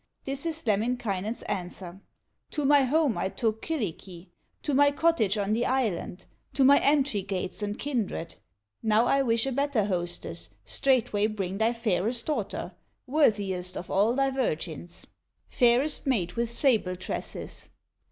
[0.25, 2.01] This is Lemminkainen's answer:
[2.49, 4.29] "To my home I took Kyllikki,
[4.63, 8.33] To my cottage on the island, To my entry gates and kindred;
[8.81, 12.73] Now I wish a better hostess, Straightway bring thy fairest daughter,
[13.05, 15.05] Worthiest of all thy virgins,
[15.49, 17.69] Fairest maid with sable tresses."